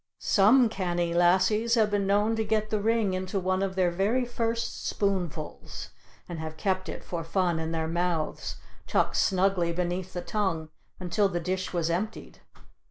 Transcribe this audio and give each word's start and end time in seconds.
Some 0.17 0.67
canny 0.67 1.13
lassies 1.13 1.75
have 1.75 1.91
been 1.91 2.07
known 2.07 2.35
to 2.35 2.43
get 2.43 2.71
the 2.71 2.81
ring 2.81 3.13
into 3.13 3.39
one 3.39 3.61
of 3.61 3.75
their 3.75 3.91
very 3.91 4.25
first 4.25 4.83
spoonfuls, 4.87 5.89
and 6.27 6.39
have 6.39 6.57
kept 6.57 6.89
it 6.89 7.03
for 7.03 7.23
fun 7.23 7.59
in 7.59 7.71
their 7.71 7.87
mouths, 7.87 8.55
tucked 8.87 9.15
snugly 9.17 9.71
beneath 9.71 10.13
the 10.13 10.21
tongue, 10.23 10.69
until 10.99 11.29
the 11.29 11.39
dish 11.39 11.71
was 11.71 11.91
emptied. 11.91 12.39